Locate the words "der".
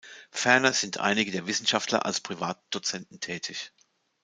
1.29-1.45